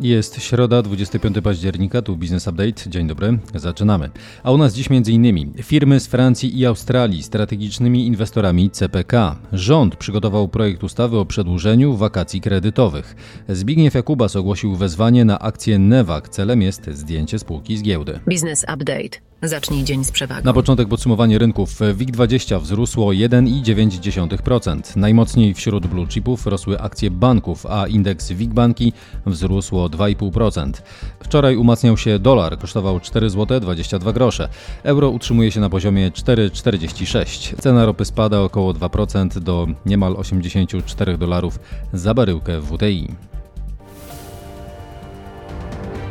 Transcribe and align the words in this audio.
Jest 0.00 0.42
środa, 0.42 0.82
25 0.82 1.36
października, 1.42 2.02
tu 2.02 2.16
Business 2.16 2.46
Update. 2.46 2.90
Dzień 2.90 3.06
dobry, 3.06 3.38
zaczynamy. 3.54 4.10
A 4.42 4.52
u 4.52 4.58
nas 4.58 4.74
dziś 4.74 4.88
m.in. 4.90 5.52
firmy 5.62 6.00
z 6.00 6.06
Francji 6.06 6.58
i 6.58 6.66
Australii 6.66 7.22
strategicznymi 7.22 8.06
inwestorami 8.06 8.70
CPK. 8.70 9.36
Rząd 9.52 9.96
przygotował 9.96 10.48
projekt 10.48 10.84
ustawy 10.84 11.18
o 11.18 11.24
przedłużeniu 11.24 11.96
wakacji 11.96 12.40
kredytowych. 12.40 13.16
Zbigniew 13.48 13.94
Jakubas 13.94 14.36
ogłosił 14.36 14.76
wezwanie 14.76 15.24
na 15.24 15.38
akcję 15.38 15.78
Newak. 15.78 16.28
Celem 16.28 16.62
jest 16.62 16.90
zdjęcie 16.92 17.38
spółki 17.38 17.76
z 17.76 17.82
giełdy. 17.82 18.20
Business 18.26 18.62
Update. 18.74 19.33
Zacznij 19.44 19.84
dzień 19.84 20.04
z 20.04 20.10
przewagą. 20.10 20.44
Na 20.44 20.52
początek 20.52 20.88
podsumowanie 20.88 21.38
rynków. 21.38 21.80
WIG20 21.80 22.60
wzrósło 22.60 23.06
1,9%. 23.06 24.96
Najmocniej 24.96 25.54
wśród 25.54 25.86
blue 25.86 26.06
chipów 26.06 26.46
rosły 26.46 26.80
akcje 26.80 27.10
banków, 27.10 27.66
a 27.66 27.86
indeks 27.86 28.32
WIG 28.32 28.54
Banki 28.54 28.92
wzrósł 29.26 29.78
o 29.78 29.86
2,5%. 29.88 30.72
Wczoraj 31.20 31.56
umacniał 31.56 31.96
się 31.96 32.18
dolar, 32.18 32.58
kosztował 32.58 33.00
4 33.00 33.30
zł 33.30 33.60
22 33.60 34.12
grosze. 34.12 34.48
Euro 34.82 35.10
utrzymuje 35.10 35.50
się 35.50 35.60
na 35.60 35.70
poziomie 35.70 36.10
4,46. 36.10 37.60
Cena 37.60 37.86
ropy 37.86 38.04
spada 38.04 38.40
około 38.40 38.72
2% 38.72 39.40
do 39.40 39.66
niemal 39.86 40.16
84 40.16 41.18
dolarów 41.18 41.58
za 41.92 42.14
baryłkę 42.14 42.60
WTI. 42.60 43.08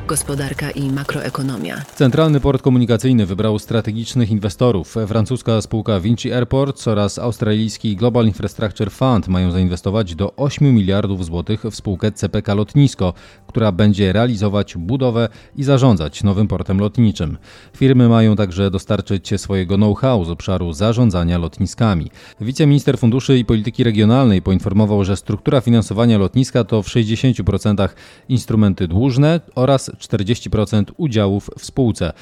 Gospodarka 0.07 0.71
i 0.71 0.91
makroekonomia. 0.91 1.81
Centralny 1.95 2.39
Port 2.39 2.61
Komunikacyjny 2.61 3.25
wybrał 3.25 3.59
strategicznych 3.59 4.31
inwestorów. 4.31 4.95
Francuska 5.07 5.61
spółka 5.61 5.99
Vinci 5.99 6.33
Airports 6.33 6.87
oraz 6.87 7.19
australijski 7.19 7.95
Global 7.95 8.25
Infrastructure 8.25 8.91
Fund 8.91 9.27
mają 9.27 9.51
zainwestować 9.51 10.15
do 10.15 10.35
8 10.35 10.75
miliardów 10.75 11.25
złotych 11.25 11.63
w 11.63 11.75
spółkę 11.75 12.11
CPK 12.11 12.53
Lotnisko, 12.53 13.13
która 13.47 13.71
będzie 13.71 14.13
realizować 14.13 14.77
budowę 14.77 15.29
i 15.55 15.63
zarządzać 15.63 16.23
nowym 16.23 16.47
portem 16.47 16.79
lotniczym. 16.79 17.37
Firmy 17.77 18.09
mają 18.09 18.35
także 18.35 18.71
dostarczyć 18.71 19.29
swojego 19.37 19.75
know-how 19.75 20.25
z 20.25 20.29
obszaru 20.29 20.73
zarządzania 20.73 21.37
lotniskami. 21.37 22.11
Wiceminister 22.41 22.97
Funduszy 22.97 23.37
i 23.37 23.45
Polityki 23.45 23.83
Regionalnej 23.83 24.41
poinformował, 24.41 25.05
że 25.05 25.17
struktura 25.17 25.61
finansowania 25.61 26.17
lotniska 26.17 26.63
to 26.63 26.83
w 26.83 26.87
60% 26.87 27.89
instrumenty 28.29 28.87
dłużne 28.87 29.41
oraz 29.55 29.92
40% 29.99 30.83
udziałów 30.97 31.49
w 31.59 31.65
spółce. 31.65 32.13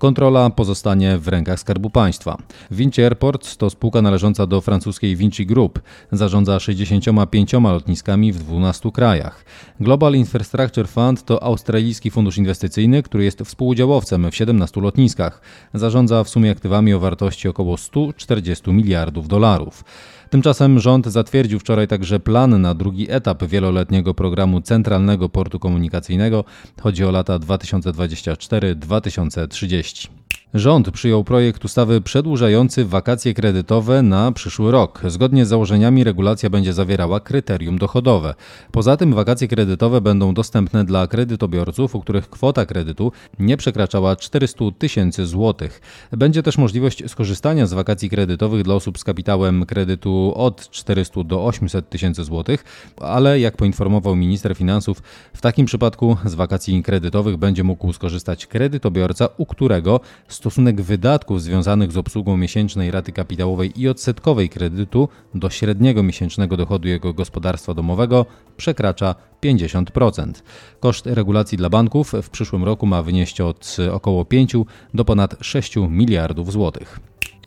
Kontrola 0.00 0.50
pozostanie 0.50 1.18
w 1.18 1.28
rękach 1.28 1.60
Skarbu 1.60 1.90
Państwa. 1.90 2.36
Vinci 2.70 3.02
Airport 3.02 3.56
to 3.56 3.70
spółka 3.70 4.02
należąca 4.02 4.46
do 4.46 4.60
francuskiej 4.60 5.16
Vinci 5.16 5.46
Group. 5.46 5.80
Zarządza 6.12 6.60
65 6.60 7.52
lotniskami 7.52 8.32
w 8.32 8.38
12 8.38 8.90
krajach. 8.92 9.44
Global 9.80 10.14
Infrastructure 10.14 10.88
Fund 10.88 11.24
to 11.24 11.42
australijski 11.42 12.10
fundusz 12.10 12.38
inwestycyjny, 12.38 13.02
który 13.02 13.24
jest 13.24 13.40
współudziałowcem 13.40 14.30
w 14.30 14.36
17 14.36 14.80
lotniskach. 14.80 15.40
Zarządza 15.74 16.24
w 16.24 16.28
sumie 16.28 16.50
aktywami 16.50 16.94
o 16.94 17.00
wartości 17.00 17.48
około 17.48 17.76
140 17.76 18.72
miliardów 18.72 19.28
dolarów. 19.28 19.84
Tymczasem 20.30 20.80
rząd 20.80 21.06
zatwierdził 21.06 21.58
wczoraj 21.58 21.88
także 21.88 22.20
plan 22.20 22.62
na 22.62 22.74
drugi 22.74 23.06
etap 23.10 23.44
wieloletniego 23.44 24.14
programu 24.14 24.60
Centralnego 24.60 25.28
Portu 25.28 25.58
Komunikacyjnego. 25.58 26.44
Chodzi 26.80 27.04
o 27.04 27.10
lata 27.10 27.38
2024-2030. 27.38 30.08
Rząd 30.54 30.90
przyjął 30.90 31.24
projekt 31.24 31.64
ustawy 31.64 32.00
przedłużający 32.00 32.84
wakacje 32.84 33.34
kredytowe 33.34 34.02
na 34.02 34.32
przyszły 34.32 34.70
rok. 34.70 35.02
Zgodnie 35.06 35.46
z 35.46 35.48
założeniami 35.48 36.04
regulacja 36.04 36.50
będzie 36.50 36.72
zawierała 36.72 37.20
kryterium 37.20 37.78
dochodowe. 37.78 38.34
Poza 38.72 38.96
tym 38.96 39.14
wakacje 39.14 39.48
kredytowe 39.48 40.00
będą 40.00 40.34
dostępne 40.34 40.84
dla 40.84 41.06
kredytobiorców, 41.06 41.94
u 41.94 42.00
których 42.00 42.30
kwota 42.30 42.66
kredytu 42.66 43.12
nie 43.38 43.56
przekraczała 43.56 44.16
400 44.16 44.64
tysięcy 44.78 45.26
złotych. 45.26 45.80
Będzie 46.12 46.42
też 46.42 46.58
możliwość 46.58 47.10
skorzystania 47.10 47.66
z 47.66 47.72
wakacji 47.72 48.10
kredytowych 48.10 48.62
dla 48.62 48.74
osób 48.74 48.98
z 48.98 49.04
kapitałem 49.04 49.66
kredytu 49.66 50.32
od 50.36 50.70
400 50.70 51.24
do 51.24 51.44
800 51.44 51.88
tysięcy 51.88 52.24
złotych, 52.24 52.64
ale 53.00 53.40
jak 53.40 53.56
poinformował 53.56 54.16
minister 54.16 54.54
finansów, 54.54 55.02
w 55.34 55.40
takim 55.40 55.66
przypadku 55.66 56.16
z 56.24 56.34
wakacji 56.34 56.82
kredytowych 56.82 57.36
będzie 57.36 57.64
mógł 57.64 57.92
skorzystać 57.92 58.46
kredytobiorca, 58.46 59.28
u 59.36 59.46
którego 59.46 60.00
stosunek 60.40 60.80
wydatków 60.80 61.42
związanych 61.42 61.92
z 61.92 61.96
obsługą 61.96 62.36
miesięcznej 62.36 62.90
raty 62.90 63.12
kapitałowej 63.12 63.80
i 63.80 63.88
odsetkowej 63.88 64.48
kredytu 64.48 65.08
do 65.34 65.50
średniego 65.50 66.02
miesięcznego 66.02 66.56
dochodu 66.56 66.88
jego 66.88 67.14
gospodarstwa 67.14 67.74
domowego 67.74 68.26
przekracza 68.56 69.14
50%. 69.42 70.32
Koszt 70.80 71.06
regulacji 71.06 71.58
dla 71.58 71.70
banków 71.70 72.12
w 72.22 72.30
przyszłym 72.30 72.64
roku 72.64 72.86
ma 72.86 73.02
wynieść 73.02 73.40
od 73.40 73.76
około 73.92 74.24
5 74.24 74.56
do 74.94 75.04
ponad 75.04 75.36
6 75.40 75.76
miliardów 75.76 76.52
złotych. 76.52 77.00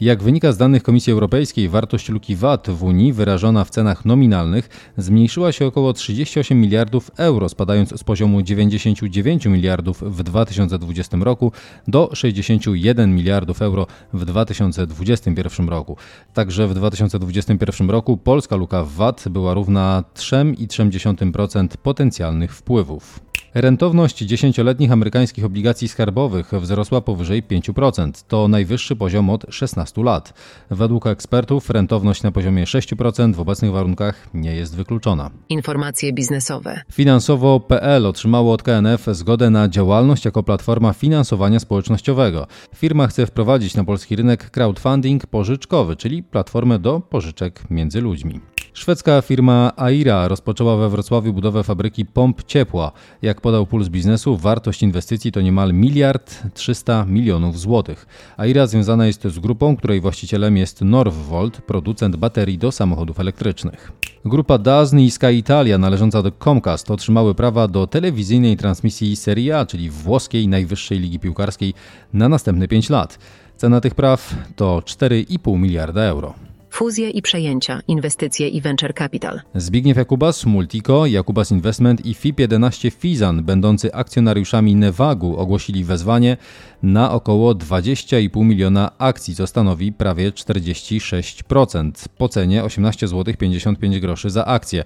Jak 0.03 0.23
wynika 0.23 0.51
z 0.51 0.57
danych 0.57 0.83
Komisji 0.83 1.13
Europejskiej, 1.13 1.69
wartość 1.69 2.09
luki 2.09 2.35
VAT 2.35 2.69
w 2.69 2.83
Unii 2.83 3.13
wyrażona 3.13 3.63
w 3.63 3.69
cenach 3.69 4.05
nominalnych 4.05 4.93
zmniejszyła 4.97 5.51
się 5.51 5.65
około 5.65 5.93
38 5.93 6.61
miliardów 6.61 7.11
euro, 7.17 7.49
spadając 7.49 7.99
z 7.99 8.03
poziomu 8.03 8.41
99 8.41 9.45
miliardów 9.45 10.01
w 10.01 10.23
2020 10.23 11.17
roku 11.17 11.51
do 11.87 12.09
61 12.13 13.15
miliardów 13.15 13.61
euro 13.61 13.87
w 14.13 14.25
2021 14.25 15.69
roku. 15.69 15.97
Także 16.33 16.67
w 16.67 16.73
2021 16.73 17.89
roku 17.89 18.17
polska 18.17 18.55
luka 18.55 18.83
VAT 18.83 19.25
była 19.29 19.53
równa 19.53 20.03
3,3% 20.15 21.67
potencjalnych 21.77 22.55
wpływów. 22.55 23.32
Rentowność 23.55 24.17
dziesięcioletnich 24.17 24.91
amerykańskich 24.91 25.45
obligacji 25.45 25.87
skarbowych 25.87 26.51
wzrosła 26.53 27.01
powyżej 27.01 27.43
5%. 27.43 28.23
To 28.27 28.47
najwyższy 28.47 28.95
poziom 28.95 29.29
od 29.29 29.45
16 29.49 30.03
lat. 30.03 30.33
Według 30.69 31.07
ekspertów 31.07 31.69
rentowność 31.69 32.23
na 32.23 32.31
poziomie 32.31 32.63
6% 32.63 33.33
w 33.33 33.39
obecnych 33.39 33.71
warunkach 33.71 34.29
nie 34.33 34.55
jest 34.55 34.75
wykluczona. 34.75 35.31
Informacje 35.49 36.13
biznesowe. 36.13 36.81
Finansowo.pl 36.91 38.05
otrzymało 38.05 38.53
od 38.53 38.63
KNF 38.63 39.07
zgodę 39.11 39.49
na 39.49 39.69
działalność 39.69 40.25
jako 40.25 40.43
platforma 40.43 40.93
finansowania 40.93 41.59
społecznościowego. 41.59 42.47
Firma 42.75 43.07
chce 43.07 43.25
wprowadzić 43.25 43.75
na 43.75 43.83
polski 43.83 44.15
rynek 44.15 44.49
crowdfunding 44.49 45.25
pożyczkowy, 45.25 45.95
czyli 45.95 46.23
platformę 46.23 46.79
do 46.79 46.99
pożyczek 46.99 47.61
między 47.69 48.01
ludźmi. 48.01 48.39
Szwedzka 48.73 49.22
firma 49.22 49.72
Aira 49.75 50.28
rozpoczęła 50.28 50.78
we 50.78 50.89
Wrocławiu 50.89 51.34
budowę 51.34 51.63
fabryki 51.63 52.06
pomp 52.06 52.44
ciepła. 52.44 52.91
Jak 53.22 53.41
podał 53.41 53.66
Puls 53.66 53.89
Biznesu, 53.89 54.38
wartość 54.38 54.84
inwestycji 54.84 55.31
to 55.31 55.41
niemal 55.41 55.73
miliard 55.73 56.44
300 56.53 57.06
milionów 57.06 57.59
złotych. 57.59 58.07
Aira 58.38 58.67
związana 58.67 59.07
jest 59.07 59.28
z 59.28 59.39
grupą, 59.39 59.75
której 59.75 60.01
właścicielem 60.01 60.57
jest 60.57 60.81
Northvolt, 60.81 61.62
producent 61.62 62.16
baterii 62.16 62.57
do 62.57 62.72
samochodów 62.72 63.19
elektrycznych. 63.19 63.91
Grupa 64.25 64.57
DAZN 64.57 65.00
i 65.00 65.12
Sky 65.12 65.33
Italia 65.33 65.78
należąca 65.78 66.22
do 66.22 66.31
Comcast 66.31 66.91
otrzymały 66.91 67.35
prawa 67.35 67.67
do 67.67 67.88
telewizyjnej 67.88 68.57
transmisji 68.57 69.16
Serie 69.16 69.59
A, 69.59 69.66
czyli 69.66 69.89
włoskiej 69.89 70.47
najwyższej 70.47 71.00
ligi 71.00 71.19
piłkarskiej 71.19 71.73
na 72.13 72.29
następne 72.29 72.67
5 72.67 72.89
lat. 72.89 73.19
Cena 73.57 73.81
tych 73.81 73.95
praw 73.95 74.35
to 74.56 74.79
4,5 74.79 75.59
miliarda 75.59 76.01
euro. 76.01 76.33
Fuzje 76.73 77.09
i 77.09 77.22
przejęcia, 77.22 77.81
inwestycje 77.88 78.47
i 78.47 78.61
venture 78.61 78.94
capital. 78.94 79.41
Zbigniew 79.56 79.97
Jakubas, 79.97 80.45
Multico, 80.45 81.06
Jakubas 81.06 81.51
Investment 81.51 82.06
i 82.06 82.16
FIP11 82.16 82.91
Fizan, 82.91 83.44
będący 83.44 83.94
akcjonariuszami 83.94 84.75
Nevagu, 84.75 85.38
ogłosili 85.38 85.83
wezwanie 85.83 86.38
na 86.83 87.12
około 87.12 87.56
20,5 87.56 88.45
miliona 88.45 88.91
akcji, 88.97 89.35
co 89.35 89.47
stanowi 89.47 89.91
prawie 89.91 90.31
46%, 90.31 91.91
po 92.17 92.29
cenie 92.29 92.63
18 92.63 93.07
zł 93.07 93.33
55 93.39 94.00
groszy 94.00 94.29
za 94.29 94.45
akcję. 94.45 94.83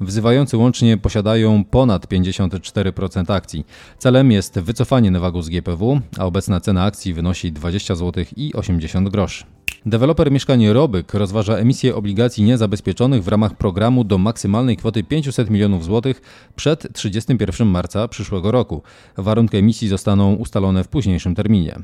Wzywający 0.00 0.56
łącznie 0.56 0.96
posiadają 0.96 1.64
ponad 1.64 2.06
54% 2.06 3.32
akcji. 3.32 3.64
Celem 3.98 4.32
jest 4.32 4.58
wycofanie 4.58 5.10
Nevagu 5.10 5.42
z 5.42 5.48
GPW, 5.48 6.00
a 6.18 6.26
obecna 6.26 6.60
cena 6.60 6.84
akcji 6.84 7.14
wynosi 7.14 7.52
20 7.52 7.94
zł 7.94 8.24
i 8.36 8.54
80 8.54 9.08
groszy. 9.08 9.44
Deweloper 9.86 10.32
mieszkań 10.32 10.68
Robyk 10.68 11.14
rozważa 11.14 11.56
emisję 11.56 11.96
obligacji 11.96 12.44
niezabezpieczonych 12.44 13.24
w 13.24 13.28
ramach 13.28 13.56
programu 13.56 14.04
do 14.04 14.18
maksymalnej 14.18 14.76
kwoty 14.76 15.04
500 15.04 15.50
milionów 15.50 15.84
złotych 15.84 16.20
przed 16.56 16.92
31 16.92 17.68
marca 17.68 18.08
przyszłego 18.08 18.50
roku. 18.50 18.82
Warunki 19.16 19.56
emisji 19.56 19.88
zostaną 19.88 20.34
ustalone 20.34 20.84
w 20.84 20.88
późniejszym 20.88 21.34
terminie. 21.34 21.78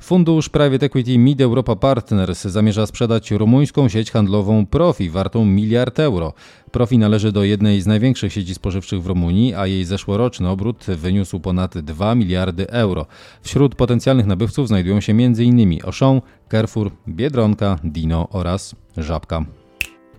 Fundusz 0.00 0.48
Private 0.48 0.86
Equity 0.86 1.18
Mid 1.18 1.40
Europa 1.40 1.76
Partners 1.76 2.44
zamierza 2.44 2.86
sprzedać 2.86 3.30
rumuńską 3.30 3.88
sieć 3.88 4.10
handlową 4.10 4.66
Profi 4.66 5.10
wartą 5.10 5.44
miliard 5.44 5.98
euro. 5.98 6.32
Profi 6.70 6.98
należy 6.98 7.32
do 7.32 7.44
jednej 7.44 7.80
z 7.80 7.86
największych 7.86 8.32
sieci 8.32 8.54
spożywczych 8.54 9.02
w 9.02 9.06
Rumunii, 9.06 9.54
a 9.54 9.66
jej 9.66 9.84
zeszłoroczny 9.84 10.48
obrót 10.48 10.84
wyniósł 10.84 11.40
ponad 11.40 11.78
2 11.78 12.14
miliardy 12.14 12.70
euro. 12.70 13.06
Wśród 13.42 13.74
potencjalnych 13.74 14.26
nabywców 14.26 14.68
znajdują 14.68 15.00
się 15.00 15.12
m.in. 15.12 15.78
Auchan, 15.84 16.20
Carrefour, 16.50 16.90
Biedronka, 17.08 17.78
Dino 17.84 18.28
oraz 18.30 18.74
Żabka. 18.96 19.59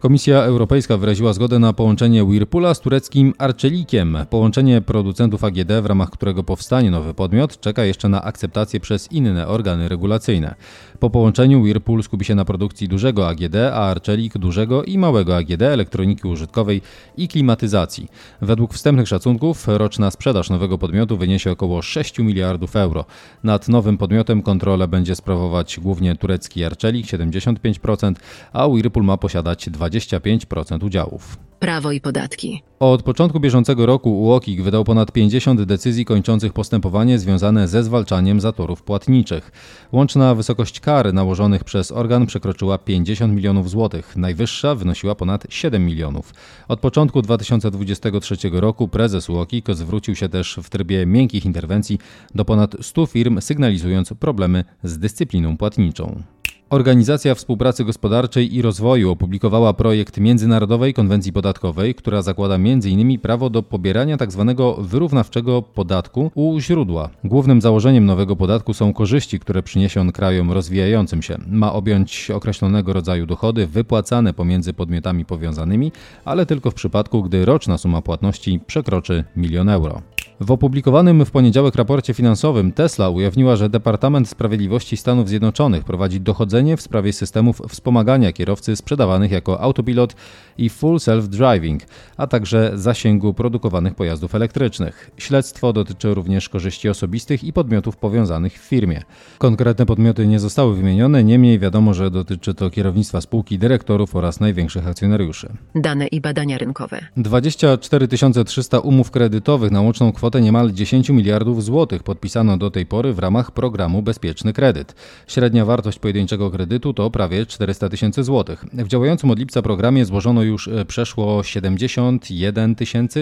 Komisja 0.01 0.44
Europejska 0.44 0.98
wyraziła 0.98 1.33
zgodę 1.33 1.59
na 1.59 1.74
połączenie 1.74 2.24
Whirpoola 2.24 2.74
z 2.74 2.80
tureckim 2.80 3.33
Arçelik'iem. 3.38 4.25
Połączenie 4.25 4.81
producentów 4.81 5.44
AGD, 5.44 5.71
w 5.81 5.86
ramach 5.86 6.09
którego 6.09 6.44
powstanie 6.44 6.92
nowy 6.92 7.13
podmiot, 7.13 7.59
czeka 7.59 7.86
jeszcze 7.86 8.09
na 8.09 8.24
akceptację 8.24 8.80
przez 8.80 9.12
inne 9.12 9.48
organy 9.48 9.89
regulacyjne. 9.89 10.56
Po 11.00 11.09
połączeniu 11.09 11.62
Whirlpool 11.62 12.03
skupi 12.03 12.25
się 12.25 12.36
na 12.36 12.45
produkcji 12.45 12.88
dużego 12.88 13.27
AGD, 13.27 13.56
a 13.74 13.95
Arçelik 13.95 14.38
dużego 14.38 14.83
i 14.83 14.98
małego 14.98 15.38
AGD, 15.38 15.62
elektroniki 15.62 16.27
użytkowej 16.27 16.81
i 17.18 17.27
klimatyzacji. 17.27 18.07
Według 18.42 18.74
wstępnych 18.74 19.07
szacunków 19.07 19.68
roczna 19.68 20.12
sprzedaż 20.12 20.50
nowego 20.50 20.77
podmiotu 20.77 21.18
wyniesie 21.18 21.51
około 21.51 21.81
6 21.81 22.19
miliardów 22.19 22.75
euro. 22.75 23.06
Nad 23.44 23.69
nowym 23.69 23.98
podmiotem 23.98 24.42
kontrolę 24.42 24.88
będzie 24.88 25.15
sprawować 25.15 25.80
głównie 25.80 26.15
turecki 26.15 26.62
Arçelik 26.62 27.06
75%, 27.06 28.13
a 28.53 28.68
Whirlpool 28.68 29.06
ma 29.06 29.18
posiadać 29.18 29.69
25% 29.91 30.83
udziałów. 30.83 31.38
Prawo 31.61 31.91
i 31.91 32.01
podatki. 32.01 32.63
Od 32.79 33.03
początku 33.03 33.39
bieżącego 33.39 33.85
roku 33.85 34.21
UOKiK 34.21 34.61
wydał 34.61 34.83
ponad 34.83 35.11
50 35.11 35.61
decyzji 35.61 36.05
kończących 36.05 36.53
postępowanie 36.53 37.19
związane 37.19 37.67
ze 37.67 37.83
zwalczaniem 37.83 38.41
zatorów 38.41 38.83
płatniczych. 38.83 39.51
Łączna 39.91 40.35
wysokość 40.35 40.79
kar 40.79 41.13
nałożonych 41.13 41.63
przez 41.63 41.91
organ 41.91 42.25
przekroczyła 42.25 42.77
50 42.77 43.33
milionów 43.33 43.69
złotych. 43.69 44.17
Najwyższa 44.17 44.75
wynosiła 44.75 45.15
ponad 45.15 45.47
7 45.49 45.85
milionów. 45.85 46.33
Od 46.67 46.79
początku 46.79 47.21
2023 47.21 48.38
roku 48.53 48.88
prezes 48.88 49.29
UOKiK 49.29 49.65
zwrócił 49.73 50.15
się 50.15 50.29
też 50.29 50.59
w 50.63 50.69
trybie 50.69 51.05
miękkich 51.05 51.45
interwencji 51.45 51.99
do 52.35 52.45
ponad 52.45 52.75
100 52.81 53.05
firm, 53.05 53.41
sygnalizując 53.41 54.13
problemy 54.19 54.63
z 54.83 54.97
dyscypliną 54.97 55.57
płatniczą. 55.57 56.23
Organizacja 56.71 57.35
Współpracy 57.35 57.85
Gospodarczej 57.85 58.56
i 58.56 58.62
Rozwoju 58.62 59.12
opublikowała 59.12 59.73
projekt 59.73 60.18
Międzynarodowej 60.18 60.94
Konwencji 60.94 61.33
Podatkowej, 61.33 61.95
która 61.95 62.21
zakłada 62.21 62.56
m.in. 62.56 63.19
prawo 63.19 63.50
do 63.50 63.63
pobierania 63.63 64.18
tzw. 64.18 64.53
Tak 64.57 64.85
wyrównawczego 64.85 65.62
podatku 65.62 66.31
u 66.35 66.59
źródła. 66.59 67.09
Głównym 67.23 67.62
założeniem 67.62 68.06
nowego 68.06 68.35
podatku 68.35 68.73
są 68.73 68.94
korzyści, 68.94 69.39
które 69.39 69.63
przyniesie 69.63 70.01
on 70.01 70.12
krajom 70.12 70.51
rozwijającym 70.51 71.21
się. 71.21 71.38
Ma 71.47 71.73
objąć 71.73 72.31
określonego 72.31 72.94
rodzaju 72.94 73.25
dochody 73.25 73.67
wypłacane 73.67 74.33
pomiędzy 74.33 74.74
podmiotami 74.74 75.25
powiązanymi, 75.25 75.91
ale 76.25 76.45
tylko 76.45 76.71
w 76.71 76.74
przypadku, 76.74 77.24
gdy 77.24 77.45
roczna 77.45 77.77
suma 77.77 78.01
płatności 78.01 78.59
przekroczy 78.67 79.24
milion 79.35 79.69
euro. 79.69 80.01
W 80.41 80.51
opublikowanym 80.51 81.25
w 81.25 81.31
poniedziałek 81.31 81.75
raporcie 81.75 82.13
finansowym 82.13 82.71
Tesla 82.71 83.09
ujawniła, 83.09 83.55
że 83.55 83.69
Departament 83.69 84.29
Sprawiedliwości 84.29 84.97
Stanów 84.97 85.29
Zjednoczonych 85.29 85.83
prowadzi 85.83 86.21
dochodzenie 86.21 86.77
w 86.77 86.81
sprawie 86.81 87.13
systemów 87.13 87.61
wspomagania 87.69 88.31
kierowcy 88.33 88.75
sprzedawanych 88.75 89.31
jako 89.31 89.61
autopilot 89.61 90.15
i 90.57 90.69
full 90.69 90.95
self-driving, 90.95 91.79
a 92.17 92.27
także 92.27 92.71
zasięgu 92.75 93.33
produkowanych 93.33 93.95
pojazdów 93.95 94.35
elektrycznych. 94.35 95.11
Śledztwo 95.17 95.73
dotyczy 95.73 96.13
również 96.13 96.49
korzyści 96.49 96.89
osobistych 96.89 97.43
i 97.43 97.53
podmiotów 97.53 97.97
powiązanych 97.97 98.53
w 98.53 98.67
firmie. 98.67 99.01
Konkretne 99.38 99.85
podmioty 99.85 100.27
nie 100.27 100.39
zostały 100.39 100.75
wymienione, 100.75 101.23
niemniej 101.23 101.59
wiadomo, 101.59 101.93
że 101.93 102.11
dotyczy 102.11 102.53
to 102.53 102.69
kierownictwa 102.69 103.21
spółki, 103.21 103.59
dyrektorów 103.59 104.15
oraz 104.15 104.39
największych 104.39 104.88
akcjonariuszy. 104.88 105.49
Dane 105.75 106.07
i 106.07 106.21
badania 106.21 106.57
rynkowe. 106.57 106.99
24 107.17 108.07
300 108.45 108.79
umów 108.79 109.11
kredytowych 109.11 109.71
na 109.71 109.81
łączną 109.81 110.11
kwotę 110.11 110.31
kwotę 110.31 110.42
niemal 110.42 110.72
10 110.72 111.10
miliardów 111.10 111.63
złotych 111.63 112.04
podpisano 112.04 112.57
do 112.57 112.72
tej 112.72 112.86
pory 112.86 113.13
w 113.13 113.19
ramach 113.19 113.51
programu 113.51 114.01
Bezpieczny 114.01 114.54
Kredyt. 114.54 114.95
Średnia 115.28 115.66
wartość 115.66 116.00
pojedynczego 116.00 116.51
kredytu 116.51 116.94
to 116.94 117.10
prawie 117.10 117.45
400 117.45 117.89
tysięcy 117.89 118.24
złotych. 118.24 118.66
W 118.74 118.88
działającym 118.88 119.31
od 119.31 119.39
lipca 119.39 119.62
programie 119.62 120.06
złożono 120.06 120.44
już 120.44 120.68
e, 120.68 120.86
przeszło 120.86 121.44
71 121.44 122.75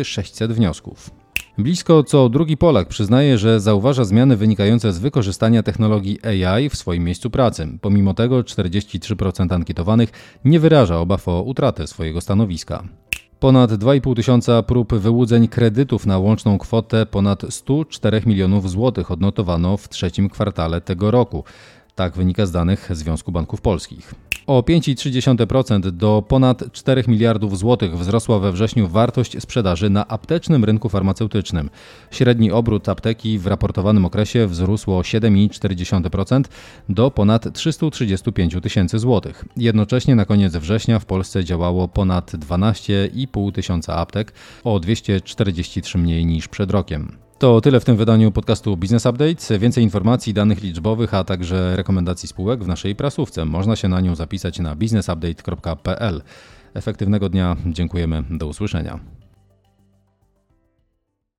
600 0.03 0.51
wniosków. 0.53 1.09
Blisko 1.57 2.03
co 2.03 2.29
drugi 2.29 2.57
Polak 2.57 2.87
przyznaje, 2.87 3.37
że 3.37 3.59
zauważa 3.59 4.05
zmiany 4.05 4.37
wynikające 4.37 4.93
z 4.93 4.99
wykorzystania 4.99 5.63
technologii 5.63 6.19
AI 6.25 6.69
w 6.69 6.75
swoim 6.75 7.03
miejscu 7.03 7.29
pracy. 7.29 7.67
Pomimo 7.81 8.13
tego 8.13 8.41
43% 8.41 9.53
ankietowanych 9.53 10.09
nie 10.45 10.59
wyraża 10.59 10.99
obaw 10.99 11.27
o 11.27 11.41
utratę 11.41 11.87
swojego 11.87 12.21
stanowiska. 12.21 12.83
Ponad 13.39 13.71
2,5 13.71 14.15
tysiąca 14.15 14.63
prób 14.63 14.93
wyłudzeń 14.93 15.47
kredytów 15.47 16.05
na 16.05 16.19
łączną 16.19 16.57
kwotę 16.57 17.05
ponad 17.05 17.43
104 17.49 18.21
milionów 18.25 18.69
złotych 18.69 19.11
odnotowano 19.11 19.77
w 19.77 19.89
trzecim 19.89 20.29
kwartale 20.29 20.81
tego 20.81 21.11
roku. 21.11 21.43
Tak 21.95 22.13
wynika 22.13 22.45
z 22.45 22.51
danych 22.51 22.89
Związku 22.91 23.31
Banków 23.31 23.61
Polskich. 23.61 24.15
O 24.49 24.61
5,3% 24.61 25.91
do 25.91 26.23
ponad 26.27 26.63
4 26.71 27.03
miliardów 27.07 27.57
złotych 27.57 27.97
wzrosła 27.97 28.39
we 28.39 28.51
wrześniu 28.51 28.87
wartość 28.87 29.41
sprzedaży 29.41 29.89
na 29.89 30.07
aptecznym 30.07 30.65
rynku 30.65 30.89
farmaceutycznym. 30.89 31.69
Średni 32.11 32.51
obrót 32.51 32.89
apteki 32.89 33.39
w 33.39 33.47
raportowanym 33.47 34.05
okresie 34.05 34.47
wzrósł 34.47 34.91
o 34.91 35.01
7,4% 35.01 36.43
do 36.89 37.11
ponad 37.11 37.53
335 37.53 38.55
tysięcy 38.63 38.99
złotych. 38.99 39.45
Jednocześnie 39.57 40.15
na 40.15 40.25
koniec 40.25 40.55
września 40.55 40.99
w 40.99 41.05
Polsce 41.05 41.43
działało 41.43 41.87
ponad 41.87 42.31
12,5 42.31 43.51
tysiąca 43.51 43.95
aptek, 43.95 44.33
o 44.63 44.79
243 44.79 45.97
mniej 45.97 46.25
niż 46.25 46.47
przed 46.47 46.71
rokiem. 46.71 47.28
To 47.39 47.61
tyle 47.61 47.79
w 47.79 47.85
tym 47.85 47.97
wydaniu 47.97 48.31
podcastu 48.31 48.77
Business 48.77 49.05
Update. 49.05 49.59
Więcej 49.59 49.83
informacji, 49.83 50.33
danych 50.33 50.63
liczbowych, 50.63 51.13
a 51.13 51.23
także 51.23 51.75
rekomendacji 51.75 52.27
spółek 52.27 52.63
w 52.63 52.67
naszej 52.67 52.95
prasówce. 52.95 53.45
Można 53.45 53.75
się 53.75 53.87
na 53.87 54.01
nią 54.01 54.15
zapisać 54.15 54.59
na 54.59 54.75
businessupdate.pl. 54.75 56.21
Efektywnego 56.73 57.29
dnia, 57.29 57.55
dziękujemy, 57.65 58.23
do 58.29 58.47
usłyszenia. 58.47 59.18